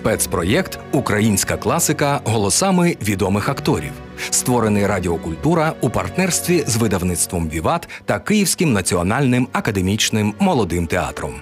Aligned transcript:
Спецпроєкт 0.00 0.78
Українська 0.92 1.56
класика 1.56 2.20
голосами 2.24 2.96
відомих 3.02 3.48
акторів, 3.48 3.92
створений 4.30 4.86
Радіокультура 4.86 5.72
у 5.80 5.90
партнерстві 5.90 6.64
з 6.66 6.76
видавництвом 6.76 7.48
Віват 7.48 7.88
та 8.04 8.18
Київським 8.18 8.72
національним 8.72 9.48
академічним 9.52 10.34
молодим 10.38 10.86
театром. 10.86 11.34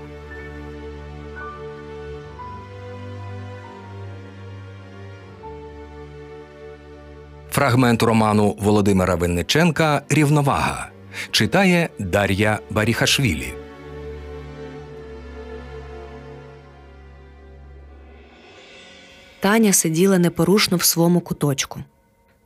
Фрагмент 7.51 8.02
роману 8.02 8.56
Володимира 8.61 9.15
Винниченка 9.15 10.02
Рівновага 10.09 10.88
читає 11.30 11.88
Дар'я 11.98 12.59
Баріхашвілі. 12.70 13.68
Таня 19.41 19.73
сиділа 19.73 20.19
непорушно 20.19 20.77
в 20.77 20.83
своєму 20.83 21.20
куточку. 21.20 21.80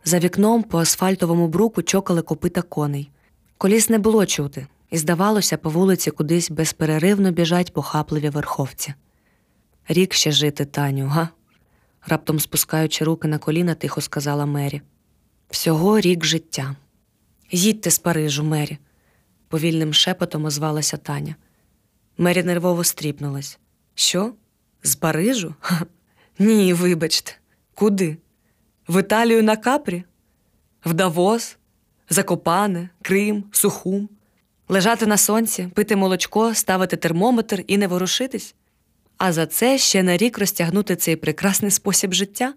За 0.04 0.18
вікном 0.18 0.62
по 0.62 0.78
асфальтовому 0.78 1.48
бруку 1.48 1.82
чокали 1.82 2.22
копита 2.22 2.62
коней. 2.62 3.10
Коліс 3.58 3.88
не 3.88 3.98
було 3.98 4.26
чути, 4.26 4.66
і, 4.90 4.98
здавалося, 4.98 5.56
по 5.56 5.70
вулиці 5.70 6.10
кудись 6.10 6.50
безперервно 6.50 7.30
біжать 7.30 7.72
похапливі 7.72 8.28
верховці. 8.28 8.94
Рік 9.88 10.14
ще 10.14 10.32
жити, 10.32 10.64
Таню, 10.64 11.06
га? 11.06 11.28
раптом 12.06 12.40
спускаючи 12.40 13.04
руки 13.04 13.28
на 13.28 13.38
коліна, 13.38 13.74
тихо 13.74 14.00
сказала 14.00 14.46
Мері. 14.46 14.80
Всього 15.50 16.00
рік 16.00 16.24
життя. 16.24 16.76
Їдьте 17.50 17.90
з 17.90 17.98
Парижу, 17.98 18.44
Мері, 18.44 18.78
повільним 19.48 19.94
шепотом 19.94 20.44
озвалася 20.44 20.96
Таня. 20.96 21.36
Мері 22.18 22.42
нервово 22.42 22.84
стріпнулась. 22.84 23.58
Що? 23.94 24.32
З 24.82 24.96
Парижу? 24.96 25.54
Ні, 26.38 26.72
вибачте, 26.72 27.32
куди? 27.74 28.16
В 28.88 29.00
Італію 29.00 29.42
на 29.42 29.56
капрі? 29.56 30.04
В 30.84 30.92
Давос, 30.92 31.56
Закопане, 32.10 32.88
Крим, 33.02 33.44
Сухум, 33.52 34.08
лежати 34.68 35.06
на 35.06 35.16
сонці, 35.16 35.68
пити 35.74 35.96
молочко, 35.96 36.54
ставити 36.54 36.96
термометр 36.96 37.64
і 37.66 37.78
не 37.78 37.86
ворушитись? 37.86 38.54
А 39.18 39.32
за 39.32 39.46
це 39.46 39.78
ще 39.78 40.02
на 40.02 40.16
рік 40.16 40.38
розтягнути 40.38 40.96
цей 40.96 41.16
прекрасний 41.16 41.70
спосіб 41.70 42.12
життя? 42.12 42.54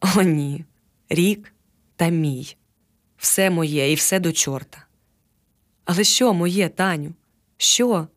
О, 0.00 0.22
ні, 0.22 0.64
рік 1.08 1.52
та 1.96 2.08
мій. 2.08 2.56
Все 3.16 3.50
моє 3.50 3.92
і 3.92 3.94
все 3.94 4.20
до 4.20 4.32
чорта. 4.32 4.86
Але 5.84 6.04
що 6.04 6.34
моє, 6.34 6.68
Таню? 6.68 7.14
Що? 7.56 8.08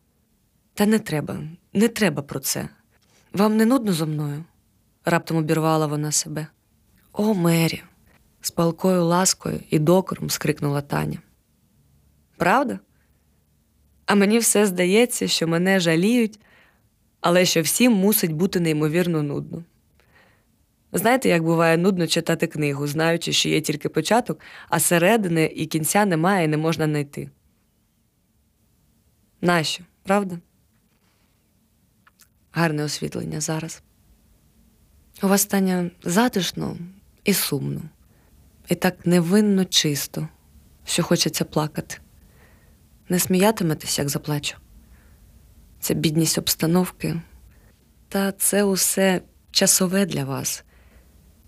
Та 0.74 0.86
не 0.86 0.98
треба, 0.98 1.38
не 1.72 1.88
треба 1.88 2.22
про 2.22 2.40
це. 2.40 2.68
Вам 3.32 3.56
не 3.56 3.64
нудно 3.66 3.92
зо 3.92 4.06
мною? 4.06 4.44
Раптом 5.10 5.36
обірвала 5.36 5.86
вона 5.86 6.12
себе. 6.12 6.46
О, 7.12 7.34
Мері, 7.34 7.82
з 8.40 8.50
палкою 8.50 9.04
ласкою 9.04 9.60
і 9.70 9.78
докором 9.78 10.30
скрикнула 10.30 10.80
Таня. 10.80 11.18
Правда? 12.36 12.78
А 14.06 14.14
мені 14.14 14.38
все 14.38 14.66
здається, 14.66 15.28
що 15.28 15.48
мене 15.48 15.80
жаліють, 15.80 16.40
але 17.20 17.44
що 17.44 17.62
всім 17.62 17.92
мусить 17.92 18.32
бути 18.32 18.60
неймовірно 18.60 19.22
нудно. 19.22 19.64
Знаєте, 20.92 21.28
як 21.28 21.42
буває 21.42 21.76
нудно 21.76 22.06
читати 22.06 22.46
книгу, 22.46 22.86
знаючи, 22.86 23.32
що 23.32 23.48
є 23.48 23.60
тільки 23.60 23.88
початок, 23.88 24.40
а 24.68 24.80
середини 24.80 25.44
і 25.44 25.66
кінця 25.66 26.04
немає 26.04 26.44
і 26.44 26.48
не 26.48 26.56
можна 26.56 26.84
знайти. 26.84 27.30
Нащо, 29.40 29.84
правда? 30.02 30.38
Гарне 32.52 32.84
освітлення 32.84 33.40
зараз. 33.40 33.82
У 35.22 35.28
вас 35.28 35.46
Таня, 35.46 35.90
затишно 36.02 36.76
і 37.24 37.32
сумно, 37.34 37.80
і 38.68 38.74
так 38.74 39.06
невинно 39.06 39.64
чисто, 39.64 40.28
що 40.84 41.02
хочеться 41.02 41.44
плакати. 41.44 41.96
Не 43.08 43.18
сміятиметесь, 43.18 43.98
як 43.98 44.08
заплачу. 44.08 44.56
Це 45.80 45.94
бідність 45.94 46.38
обстановки. 46.38 47.20
Та 48.08 48.32
це 48.32 48.64
усе 48.64 49.20
часове 49.50 50.06
для 50.06 50.24
вас, 50.24 50.64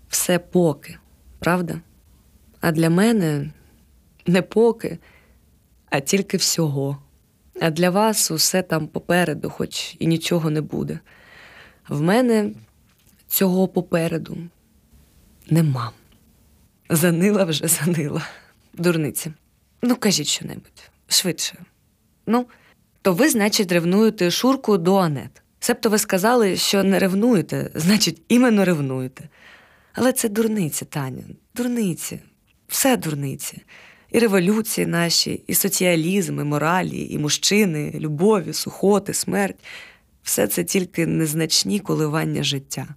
все 0.09 0.39
поки, 0.39 0.97
правда? 1.39 1.81
А 2.59 2.71
для 2.71 2.89
мене 2.89 3.51
не 4.27 4.41
поки, 4.41 4.99
а 5.89 5.99
тільки 5.99 6.37
всього. 6.37 6.97
А 7.61 7.69
для 7.69 7.89
вас 7.89 8.31
усе 8.31 8.61
там 8.61 8.87
попереду, 8.87 9.49
хоч 9.49 9.95
і 9.99 10.07
нічого 10.07 10.49
не 10.49 10.61
буде. 10.61 10.99
В 11.89 12.01
мене 12.01 12.51
цього 13.31 13.67
попереду 13.67 14.37
нема. 15.49 15.91
Занила 16.89 17.43
вже 17.43 17.67
занила. 17.67 18.27
Дурниці. 18.73 19.31
Ну, 19.81 19.95
кажіть 19.95 20.27
що-небудь, 20.27 20.91
швидше. 21.07 21.55
Ну, 22.27 22.45
то 23.01 23.13
ви, 23.13 23.29
значить, 23.29 23.71
ревнуєте 23.71 24.31
Шурку 24.31 24.77
до 24.77 24.95
Анет. 24.95 25.41
Себто 25.59 25.89
ви 25.89 25.97
сказали, 25.97 26.55
що 26.57 26.83
не 26.83 26.99
ревнуєте, 26.99 27.71
значить, 27.75 28.21
іменно 28.29 28.65
ревнуєте. 28.65 29.29
Але 29.93 30.13
це 30.13 30.29
дурниці, 30.29 30.85
Таня, 30.85 31.23
дурниці, 31.55 32.19
все 32.67 32.97
дурниці. 32.97 33.61
І 34.11 34.19
революції 34.19 34.87
наші, 34.87 35.43
і 35.47 35.53
соціалізм, 35.53 36.39
і 36.39 36.43
моралі, 36.43 37.07
і 37.09 37.17
мужчини, 37.17 37.91
любові, 37.99 38.53
сухоти, 38.53 39.13
смерть 39.13 39.59
все 40.23 40.47
це 40.47 40.63
тільки 40.63 41.07
незначні 41.07 41.79
коливання 41.79 42.43
життя. 42.43 42.87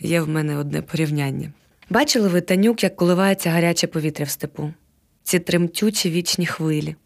Є 0.00 0.20
в 0.20 0.28
мене 0.28 0.56
одне 0.56 0.82
порівняння. 0.82 1.52
Бачили 1.90 2.28
ви, 2.28 2.40
Танюк, 2.40 2.82
як 2.82 2.96
коливається 2.96 3.50
гаряче 3.50 3.86
повітря 3.86 4.24
в 4.24 4.28
степу? 4.28 4.72
Ці 5.22 5.38
тремтючі 5.38 6.10
вічні 6.10 6.46
хвилі, 6.46 6.96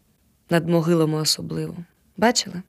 над 0.49 0.69
могилами 0.69 1.17
особливо. 1.17 1.75
Бачили? 2.17 2.61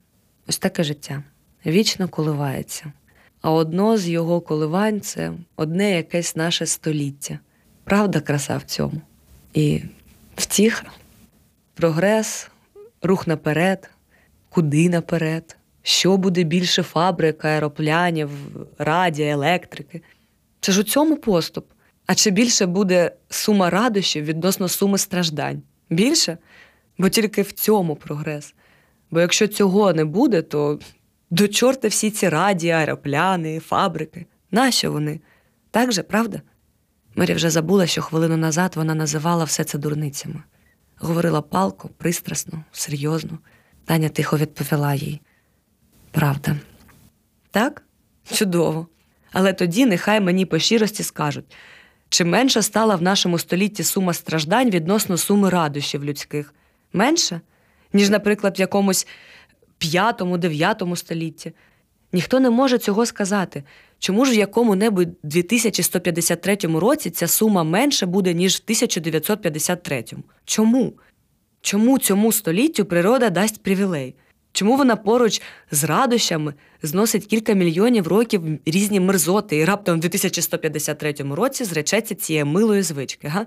Ось 0.47 0.57
таке 0.57 0.83
життя. 0.83 1.23
Вічно 1.65 2.09
коливається. 2.09 2.93
А 3.41 3.51
одно 3.51 3.97
з 3.97 4.07
його 4.07 4.41
коливань 4.41 5.01
це 5.01 5.33
одне 5.55 5.91
якесь 5.91 6.35
наше 6.35 6.65
століття. 6.65 7.39
Правда, 7.83 8.19
краса 8.19 8.57
в 8.57 8.63
цьому. 8.63 9.01
І 9.53 9.81
втіха, 10.35 10.91
прогрес, 11.73 12.49
рух 13.01 13.27
наперед, 13.27 13.89
куди 14.49 14.89
наперед, 14.89 15.57
що 15.81 16.17
буде 16.17 16.43
більше 16.43 16.83
фабрик, 16.83 17.45
аероплянів, 17.45 18.29
радіо, 18.77 19.25
електрики. 19.25 20.01
Це 20.61 20.71
ж 20.71 20.81
у 20.81 20.83
цьому 20.83 21.17
поступ. 21.17 21.71
А 22.05 22.15
чи 22.15 22.31
більше 22.31 22.65
буде 22.65 23.11
сума 23.29 23.69
радощів 23.69 24.23
відносно 24.23 24.67
суми 24.67 24.97
страждань? 24.97 25.61
Більше? 25.89 26.37
Бо 26.97 27.09
тільки 27.09 27.41
в 27.41 27.51
цьому 27.51 27.95
прогрес. 27.95 28.53
Бо 29.11 29.19
якщо 29.21 29.47
цього 29.47 29.93
не 29.93 30.05
буде, 30.05 30.41
то 30.41 30.79
до 31.29 31.47
чорта 31.47 31.87
всі 31.87 32.11
ці 32.11 32.29
раді, 32.29 32.69
аеропляни, 32.69 33.59
фабрики. 33.59 34.25
Нащо 34.51 34.91
вони? 34.91 35.19
Так 35.71 35.91
же, 35.91 36.03
правда? 36.03 36.41
Мері 37.15 37.33
вже 37.33 37.49
забула, 37.49 37.87
що 37.87 38.01
хвилину 38.01 38.37
назад 38.37 38.73
вона 38.75 38.95
називала 38.95 39.43
все 39.43 39.63
це 39.63 39.77
дурницями. 39.77 40.43
Говорила 40.97 41.41
палко, 41.41 41.89
пристрасно, 41.97 42.63
серйозно. 42.71 43.39
Таня 43.85 44.09
тихо 44.09 44.37
відповіла 44.37 44.93
їй. 44.93 45.21
Правда. 46.11 46.55
Так? 47.51 47.83
Чудово. 48.33 48.87
Але 49.31 49.53
тоді 49.53 49.85
нехай 49.85 50.21
мені 50.21 50.45
по 50.45 50.59
щирості 50.59 51.03
скажуть, 51.03 51.55
чи 52.09 52.25
менша 52.25 52.61
стала 52.61 52.95
в 52.95 53.01
нашому 53.01 53.39
столітті 53.39 53.83
сума 53.83 54.13
страждань 54.13 54.69
відносно 54.69 55.17
суми 55.17 55.49
радощів 55.49 56.05
людських? 56.05 56.53
Менша? 56.93 57.41
Ніж, 57.93 58.09
наприклад, 58.09 58.59
в 58.59 58.61
якомусь 58.61 59.07
п'ятому, 59.77 60.37
дев'ятому 60.37 60.95
столітті. 60.95 61.51
Ніхто 62.13 62.39
не 62.39 62.49
може 62.49 62.77
цього 62.77 63.05
сказати. 63.05 63.63
Чому 63.99 64.25
ж 64.25 64.31
в 64.31 64.35
якому-небудь 64.35 65.09
2153 65.23 66.55
році 66.55 67.09
ця 67.09 67.27
сума 67.27 67.63
менша 67.63 68.05
буде, 68.05 68.33
ніж 68.33 68.55
в 68.55 68.61
1953? 68.63 70.05
Чому? 70.45 70.93
Чому 71.61 71.99
цьому 71.99 72.31
століттю 72.31 72.85
природа 72.85 73.29
дасть 73.29 73.63
привілей? 73.63 74.15
Чому 74.57 74.77
вона 74.77 74.95
поруч 74.95 75.41
з 75.71 75.83
радощами 75.83 76.53
зносить 76.81 77.25
кілька 77.25 77.53
мільйонів 77.53 78.07
років 78.07 78.43
різні 78.65 78.99
мерзоти 78.99 79.57
і 79.57 79.65
раптом 79.65 79.97
в 79.97 79.99
2153 79.99 81.13
році 81.13 81.63
зречеться 81.63 82.15
цієї 82.15 82.43
милої 82.43 82.81
звички? 82.81 83.27
га? 83.27 83.45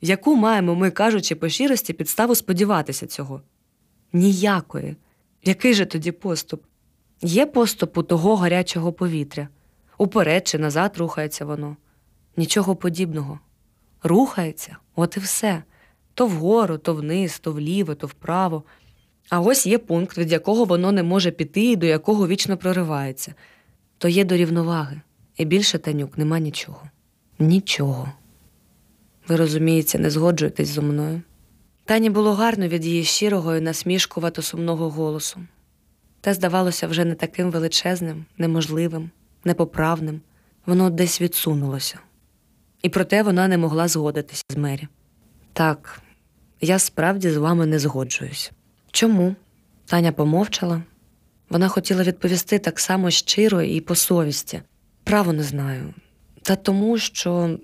Яку 0.00 0.36
маємо 0.36 0.74
ми, 0.74 0.90
кажучи 0.90 1.34
по 1.34 1.48
щирості, 1.48 1.92
підставу 1.92 2.34
сподіватися 2.34 3.06
цього? 3.06 3.42
Ніякої. 4.12 4.96
Який 5.44 5.74
же 5.74 5.86
тоді 5.86 6.12
поступ? 6.12 6.62
Є 7.22 7.46
поступ 7.46 7.98
у 7.98 8.02
того 8.02 8.36
гарячого 8.36 8.92
повітря. 8.92 9.48
Уперед 9.98 10.48
чи 10.48 10.58
назад 10.58 10.96
рухається 10.96 11.44
воно. 11.44 11.76
Нічого 12.36 12.76
подібного. 12.76 13.38
Рухається, 14.02 14.76
от 14.94 15.16
і 15.16 15.20
все. 15.20 15.62
То 16.14 16.26
вгору, 16.26 16.78
то 16.78 16.94
вниз, 16.94 17.38
то 17.38 17.52
вліво, 17.52 17.94
то 17.94 18.06
вправо. 18.06 18.62
А 19.30 19.40
ось 19.40 19.66
є 19.66 19.78
пункт, 19.78 20.18
від 20.18 20.32
якого 20.32 20.64
воно 20.64 20.92
не 20.92 21.02
може 21.02 21.30
піти 21.30 21.62
і 21.62 21.76
до 21.76 21.86
якого 21.86 22.28
вічно 22.28 22.56
проривається. 22.56 23.34
То 23.98 24.08
є 24.08 24.24
до 24.24 24.36
рівноваги. 24.36 25.00
І 25.36 25.44
більше 25.44 25.78
Танюк 25.78 26.18
нема 26.18 26.38
нічого. 26.38 26.82
Нічого. 27.38 28.12
Ви 29.28 29.36
розумієте, 29.36 29.98
не 29.98 30.10
згоджуєтесь 30.10 30.68
зо 30.68 30.82
мною. 30.82 31.22
Тані 31.84 32.10
було 32.10 32.34
гарно 32.34 32.68
від 32.68 32.84
її 32.84 33.04
щирого 33.04 33.56
і 33.56 33.60
насмішкувато 33.60 34.42
сумного 34.42 34.90
голосу. 34.90 35.40
Те 36.20 36.34
здавалося 36.34 36.86
вже 36.86 37.04
не 37.04 37.14
таким 37.14 37.50
величезним, 37.50 38.24
неможливим, 38.38 39.10
непоправним. 39.44 40.20
Воно 40.66 40.90
десь 40.90 41.20
відсунулося. 41.20 41.98
І 42.82 42.88
проте 42.88 43.22
вона 43.22 43.48
не 43.48 43.58
могла 43.58 43.88
згодитися 43.88 44.44
з 44.50 44.56
Мері. 44.56 44.88
Так, 45.52 46.02
я 46.60 46.78
справді 46.78 47.30
з 47.30 47.36
вами 47.36 47.66
не 47.66 47.78
згоджуюсь. 47.78 48.52
Чому? 49.00 49.36
Таня 49.86 50.12
помовчала. 50.12 50.82
Вона 51.50 51.68
хотіла 51.68 52.02
відповісти 52.02 52.58
так 52.58 52.80
само 52.80 53.10
щиро 53.10 53.62
і 53.62 53.80
по 53.80 53.94
совісті. 53.94 54.62
Право 55.04 55.32
не 55.32 55.42
знаю. 55.42 55.94
Та 56.42 56.56
тому, 56.56 56.98
що, 56.98 57.58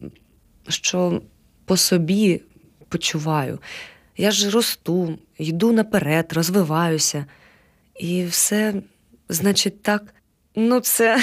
що 0.68 1.22
по 1.64 1.76
собі 1.76 2.42
почуваю. 2.88 3.58
Я 4.16 4.30
ж 4.30 4.50
росту, 4.50 5.18
йду 5.38 5.72
наперед, 5.72 6.32
розвиваюся. 6.32 7.26
І 8.00 8.24
все, 8.24 8.74
значить, 9.28 9.82
так. 9.82 10.14
Ну, 10.54 10.80
це. 10.80 11.20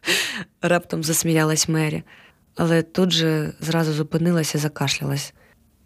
раптом 0.62 1.04
засміялась 1.04 1.68
Мері, 1.68 2.02
але 2.56 2.82
тут 2.82 3.10
же 3.10 3.52
зразу 3.60 3.92
зупинилася 3.92 4.58
і 4.58 4.60
закашлялась. 4.60 5.34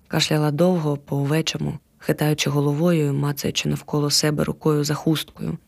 Кашляла 0.08 0.50
довго, 0.50 0.96
по 0.96 1.16
овечому, 1.16 1.78
хитаючи 2.06 2.50
головою, 2.50 3.14
мацаючи 3.14 3.68
навколо 3.68 4.10
себе 4.10 4.44
рукою 4.44 4.84
за 4.84 4.94
хусткою, 4.94 5.58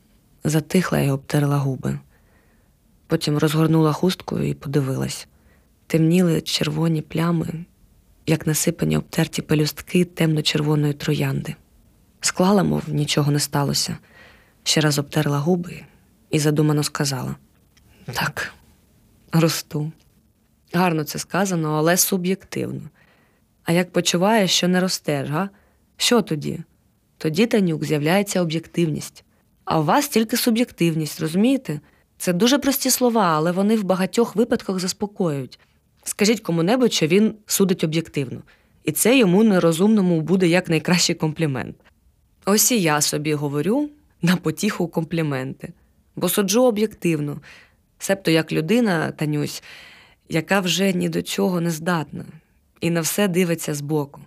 затихла 0.45 0.99
і 0.99 1.11
обтерла 1.11 1.59
губи. 1.59 1.99
Потім 3.07 3.39
розгорнула 3.39 3.93
хустку 3.93 4.39
і 4.39 4.55
подивилась. 4.55 5.29
Темніли 5.87 6.41
червоні 6.41 7.03
плями, 7.03 7.65
як 8.27 8.47
насипані 8.47 8.97
обтерті 8.97 9.43
пелюстки 9.43 10.05
темно-червоної 10.05 10.93
троянди. 10.93 11.55
Склала, 12.21 12.63
мов 12.63 12.83
нічого 12.89 13.33
не 13.33 13.39
сталося, 13.41 13.97
ще 14.63 14.81
раз 14.81 14.99
обтерла 14.99 15.39
губи 15.39 15.83
і 16.31 16.39
задумано 16.39 16.83
сказала: 16.83 17.37
Так, 18.13 18.53
росту. 19.33 19.93
Гарно 20.73 21.05
це 21.05 21.19
сказано, 21.19 21.73
але 21.73 21.97
суб'єктивно. 21.97 22.83
А 23.65 23.73
як 23.73 23.93
почуваєш, 23.93 24.51
що 24.51 24.69
не 24.69 24.81
ростеш, 24.81 25.29
га? 25.29 25.49
Що 26.01 26.23
тоді? 26.23 26.61
Тоді, 27.19 27.47
Танюк, 27.47 27.85
з'являється 27.85 28.43
об'єктивність. 28.43 29.25
А 29.65 29.81
у 29.81 29.85
вас 29.85 30.09
тільки 30.09 30.37
суб'єктивність, 30.37 31.21
розумієте? 31.21 31.81
Це 32.19 32.33
дуже 32.33 32.59
прості 32.59 32.91
слова, 32.91 33.25
але 33.37 33.53
вони 33.53 33.77
в 33.77 33.85
багатьох 33.85 34.37
випадках 34.37 34.79
заспокоюють. 34.79 35.59
Скажіть 36.05 36.41
кому-небудь, 36.41 36.93
що 36.93 37.07
він 37.07 37.35
судить 37.47 37.85
об'єктивно, 37.85 38.43
і 38.85 38.93
це 38.93 39.19
йому 39.19 39.45
нерозумному 39.45 40.21
буде 40.21 40.49
як 40.49 40.69
найкращий 40.69 41.15
комплімент. 41.15 41.77
Ось 42.47 42.73
і 42.73 42.81
я 42.81 43.01
собі 43.01 43.35
говорю 43.35 43.89
на 44.23 44.37
потіху 44.37 44.89
компліменти, 44.89 45.73
бо 46.17 46.29
суджу 46.29 46.65
об'єктивно, 46.65 47.41
себто 47.99 48.31
як 48.31 48.53
людина, 48.53 49.11
Танюсь, 49.11 49.63
яка 50.29 50.61
вже 50.61 50.93
ні 50.93 51.09
до 51.09 51.23
чого 51.23 51.61
не 51.61 51.71
здатна 51.71 52.25
і 52.81 52.91
на 52.91 53.01
все 53.01 53.29
дивиться 53.29 53.75
збоку. 53.75 54.21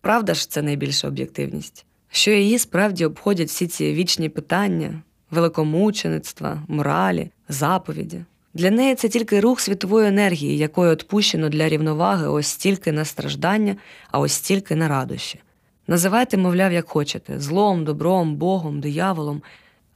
Правда 0.00 0.34
ж, 0.34 0.50
це 0.50 0.62
найбільша 0.62 1.08
об'єктивність, 1.08 1.86
що 2.10 2.30
її 2.30 2.58
справді 2.58 3.04
обходять 3.04 3.48
всі 3.48 3.66
ці 3.66 3.92
вічні 3.94 4.28
питання, 4.28 5.02
великомучеництва, 5.30 6.62
моралі, 6.68 7.30
заповіді. 7.48 8.24
Для 8.54 8.70
неї 8.70 8.94
це 8.94 9.08
тільки 9.08 9.40
рух 9.40 9.60
світової 9.60 10.08
енергії, 10.08 10.58
якою 10.58 10.90
відпущено 10.92 11.48
для 11.48 11.68
рівноваги 11.68 12.28
ось 12.28 12.46
стільки 12.46 12.92
на 12.92 13.04
страждання, 13.04 13.76
а 14.10 14.18
ось 14.18 14.32
стільки 14.32 14.76
на 14.76 14.88
радощі. 14.88 15.40
Називайте, 15.86 16.36
мовляв, 16.36 16.72
як 16.72 16.88
хочете 16.88 17.40
злом, 17.40 17.84
добром, 17.84 18.36
Богом, 18.36 18.80
дияволом, 18.80 19.42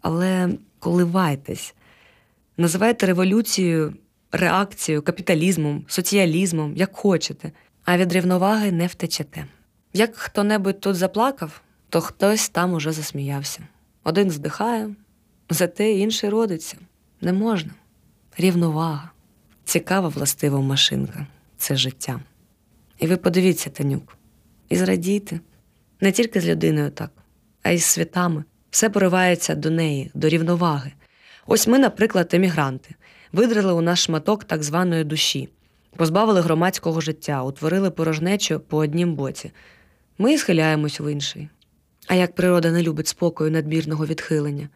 але 0.01 0.49
коливайтесь, 0.79 1.75
називайте 2.57 3.07
революцією, 3.07 3.95
реакцією, 4.33 5.03
капіталізмом, 5.03 5.85
соціалізмом, 5.89 6.77
як 6.77 6.97
хочете, 6.97 7.53
а 7.85 7.99
від 7.99 8.13
рівноваги 8.13 8.73
не 8.73 8.87
втечете. 8.87 9.47
Як 9.97 10.17
хто 10.17 10.45
небудь 10.45 10.81
тут 10.81 10.97
заплакав, 10.97 11.61
то 11.89 12.01
хтось 12.01 12.49
там 12.49 12.73
уже 12.73 12.93
засміявся. 12.93 13.61
Один 14.05 14.31
здихає, 14.31 14.95
зате 15.51 15.93
інший 15.93 16.31
родиться. 16.31 16.77
Не 17.21 17.33
можна. 17.33 17.71
Рівновага. 18.39 19.11
Цікава 19.65 20.09
властива 20.09 20.61
машинка 20.61 21.27
це 21.57 21.77
життя. 21.77 22.21
І 22.99 23.07
ви 23.07 23.17
подивіться, 23.17 23.71
Танюк, 23.71 24.17
і 24.69 24.77
зрадійте 24.77 25.41
не 26.01 26.13
тільки 26.13 26.41
з 26.41 26.47
людиною 26.47 26.91
так, 26.91 27.11
а 27.63 27.71
й 27.71 27.79
з 27.79 27.85
світами. 27.85 28.45
Все 28.71 28.91
поривається 28.91 29.55
до 29.55 29.71
неї, 29.71 30.11
до 30.15 30.29
рівноваги. 30.29 30.93
Ось 31.47 31.67
ми, 31.67 31.79
наприклад, 31.79 32.35
емігранти, 32.35 32.95
видрили 33.33 33.73
у 33.73 33.81
наш 33.81 34.05
шматок 34.05 34.45
так 34.45 34.63
званої 34.63 35.05
душі, 35.05 35.49
позбавили 35.97 36.41
громадського 36.41 37.01
життя, 37.01 37.43
утворили 37.43 37.91
порожнечу 37.91 38.61
по 38.61 38.77
однім 38.77 39.15
боці. 39.15 39.53
Ми 40.19 40.39
схиляємось 40.39 41.01
в 41.01 41.13
інший. 41.13 41.49
А 42.07 42.15
як 42.15 42.35
природа 42.35 42.71
не 42.71 42.83
любить 42.83 43.09
спокою 43.09 43.51
надмірного 43.51 44.07
відхилення, 44.07 44.69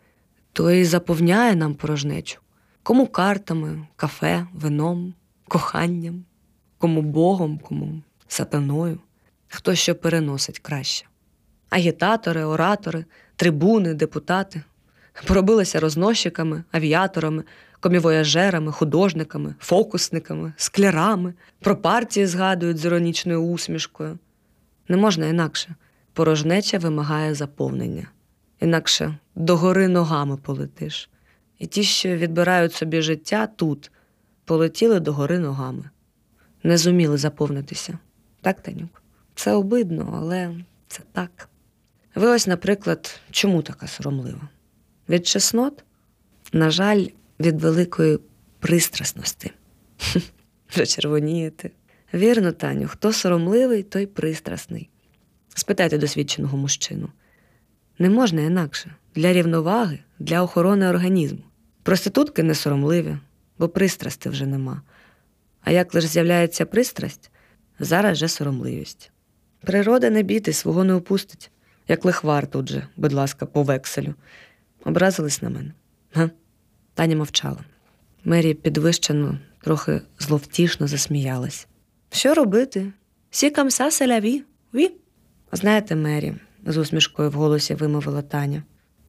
то 0.52 0.70
і 0.70 0.84
заповняє 0.84 1.56
нам 1.56 1.74
порожнечу. 1.74 2.40
Кому 2.82 3.06
картами, 3.06 3.86
кафе, 3.96 4.46
вином, 4.52 5.14
коханням, 5.48 6.24
кому 6.78 7.02
Богом, 7.02 7.58
кому 7.58 8.02
сатаною, 8.28 8.98
хто 9.48 9.74
що 9.74 9.94
переносить 9.94 10.58
краще. 10.58 11.06
Агітатори, 11.70 12.44
оратори, 12.44 13.04
трибуни, 13.36 13.94
депутати 13.94 14.62
поробилися 15.26 15.80
рознощиками, 15.80 16.64
авіаторами, 16.72 17.44
комівояжерами, 17.80 18.72
художниками, 18.72 19.54
фокусниками, 19.60 20.52
склярами, 20.56 21.34
про 21.60 21.76
партії 21.76 22.26
згадують 22.26 22.78
з 22.78 22.84
іронічною 22.84 23.42
усмішкою. 23.42 24.18
Не 24.88 24.96
можна 24.96 25.26
інакше. 25.26 25.74
Порожнеча 26.12 26.78
вимагає 26.78 27.34
заповнення, 27.34 28.08
інакше 28.60 29.18
догори 29.34 29.88
ногами 29.88 30.36
полетиш. 30.36 31.10
І 31.58 31.66
ті, 31.66 31.82
що 31.82 32.16
відбирають 32.16 32.72
собі 32.72 33.02
життя 33.02 33.46
тут, 33.46 33.90
полетіли 34.44 35.00
догори 35.00 35.38
ногами, 35.38 35.90
не 36.62 36.78
зуміли 36.78 37.18
заповнитися. 37.18 37.98
Так, 38.40 38.60
Танюк? 38.60 39.02
Це 39.34 39.52
обидно, 39.52 40.14
але 40.22 40.54
це 40.88 41.02
так. 41.12 41.48
Ви 42.14 42.26
ось, 42.26 42.46
наприклад, 42.46 43.20
чому 43.30 43.62
така 43.62 43.86
соромлива? 43.86 44.48
Від 45.08 45.26
чеснот? 45.26 45.84
На 46.52 46.70
жаль, 46.70 47.06
від 47.40 47.60
великої 47.60 48.18
пристрасності. 48.58 49.52
Вже 50.70 50.86
червонієте. 50.86 51.70
Вірно, 52.14 52.52
Таню, 52.52 52.88
хто 52.88 53.12
соромливий, 53.12 53.82
той 53.82 54.06
пристрасний. 54.06 54.90
Спитайте 55.54 55.98
досвідченого 55.98 56.58
мужчину. 56.58 57.08
Не 57.98 58.10
можна 58.10 58.42
інакше 58.42 58.94
для 59.14 59.32
рівноваги, 59.32 59.98
для 60.18 60.42
охорони 60.42 60.88
організму. 60.88 61.42
Проститутки 61.82 62.42
не 62.42 62.54
соромливі, 62.54 63.16
бо 63.58 63.68
пристрасти 63.68 64.30
вже 64.30 64.46
нема. 64.46 64.82
А 65.60 65.70
як 65.70 65.94
лише 65.94 66.08
з'являється 66.08 66.66
пристрасть, 66.66 67.30
зараз 67.78 68.18
же 68.18 68.28
соромливість. 68.28 69.10
Природа 69.60 70.10
не 70.10 70.22
біти, 70.22 70.52
свого 70.52 70.84
не 70.84 70.94
опустить, 70.94 71.50
як 71.88 72.04
лихвар 72.04 72.46
тут 72.46 72.68
же, 72.68 72.86
будь 72.96 73.12
ласка, 73.12 73.46
по 73.46 73.62
векселю. 73.62 74.14
Образились 74.84 75.42
на 75.42 75.50
мене. 75.50 75.72
Га? 76.12 76.30
Таня 76.94 77.16
мовчала. 77.16 77.64
Мері 78.24 78.54
підвищено, 78.54 79.38
трохи 79.60 80.00
зловтішно 80.18 80.86
засміялась. 80.86 81.66
Що 82.10 82.34
робити? 82.34 82.92
Сі 83.30 83.50
камса 83.50 83.90
селяві, 83.90 84.42
ві? 84.74 84.90
Знаєте, 85.52 85.96
Мері, 85.96 86.34
з 86.66 86.76
усмішкою 86.76 87.30
в 87.30 87.32
голосі 87.32 87.74
вимовила 87.74 88.22
Таня. 88.22 88.62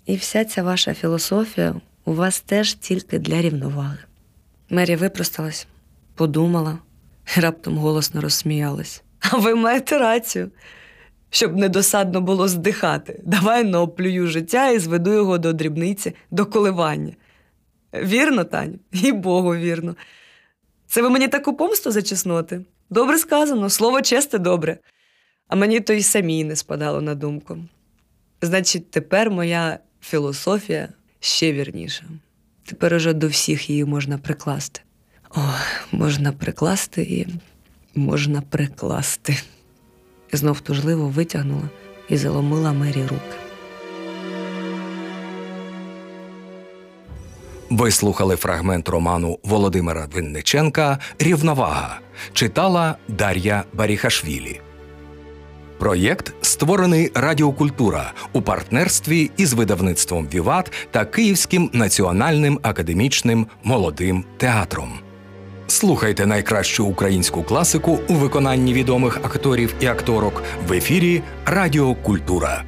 І 0.06 0.16
вся 0.16 0.46
ця 0.46 0.64
ваша 0.64 0.94
філософія 0.94 1.76
у 2.06 2.14
вас 2.14 2.42
теж 2.42 2.74
тільки 2.74 3.20
для 3.20 3.42
рівноваги. 3.42 3.98
Мері 4.70 4.96
випросталась, 4.96 5.68
подумала 6.16 6.80
раптом 7.38 7.78
голосно 7.78 8.22
розсміялась. 8.22 9.04
А 9.20 9.38
ви 9.38 9.56
маєте 9.56 9.98
рацію, 9.98 10.52
щоб 11.30 11.58
недосадно 11.58 12.22
було 12.22 12.48
здихати. 12.48 13.22
Давай 13.26 13.64
но 13.64 13.82
оплюю 13.82 14.28
життя 14.28 14.70
і 14.70 14.80
зведу 14.80 15.14
його 15.14 15.38
до 15.38 15.54
дрібниці, 15.54 16.16
до 16.32 16.46
коливання. 16.46 17.14
Вірно, 17.94 18.44
Таню? 18.44 18.80
І 18.92 19.12
Богу 19.12 19.56
вірно. 19.56 19.96
Це 20.88 21.02
ви 21.02 21.10
мені 21.10 21.28
таку 21.28 21.56
помсту 21.56 21.92
за 21.92 22.02
чесноти? 22.02 22.66
Добре 22.90 23.18
сказано, 23.18 23.70
слово 23.70 24.02
честе 24.02 24.38
добре. 24.38 24.78
А 25.48 25.56
мені 25.56 25.80
то 25.80 25.94
й 25.94 26.04
самій 26.04 26.44
не 26.44 26.56
спадало 26.56 27.02
на 27.02 27.16
думку. 27.16 27.58
Значить, 28.42 28.92
тепер 28.92 29.32
моя 29.32 29.80
філософія 30.02 30.90
ще 31.20 31.54
вірніша. 31.54 32.04
Тепер 32.66 32.94
уже 32.94 33.14
до 33.14 33.28
всіх 33.28 33.70
її 33.70 33.86
можна 33.86 34.18
прикласти. 34.18 34.82
О, 35.36 35.40
можна 35.92 36.32
прикласти 36.32 37.02
і 37.02 37.28
можна 37.96 38.42
прикласти. 38.42 39.38
Знов 40.32 40.62
тужливо 40.62 41.10
витягнула 41.10 41.70
і 42.10 42.18
заломила 42.18 42.74
Мері 42.74 43.02
руки. 43.02 43.49
Ви 47.70 47.92
слухали 47.92 48.36
фрагмент 48.36 48.90
роману 48.90 49.40
Володимира 49.44 50.08
Винниченка 50.14 51.00
Рівновага. 51.20 52.00
Читала 52.34 52.96
Дар'я 53.08 53.64
Баріхашвілі. 53.74 54.62
Проєкт 55.78 56.34
створений 56.42 57.12
Радіокультура 57.16 58.12
у 58.34 58.42
партнерстві 58.42 59.32
із 59.38 59.54
видавництвом 59.54 60.28
Віват 60.34 60.72
та 60.92 61.06
Київським 61.06 61.70
національним 61.74 62.60
академічним 62.62 63.48
молодим 63.64 64.24
театром. 64.38 65.00
Слухайте 65.68 66.26
найкращу 66.26 66.86
українську 66.86 67.44
класику 67.44 68.00
у 68.08 68.14
виконанні 68.14 68.74
відомих 68.74 69.18
акторів 69.18 69.74
і 69.80 69.86
акторок 69.86 70.44
в 70.68 70.74
ефірі 70.74 71.22
Радіокультура. 71.46 72.64